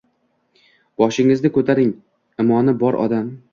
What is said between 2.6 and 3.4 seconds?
bor odam